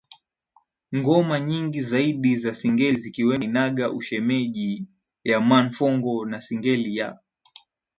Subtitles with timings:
[0.97, 4.85] ngoma nyingi zaidi za Singeli zikiwemo Hainaga Ushemeji
[5.23, 7.19] ya Man Fongo na Singeli ya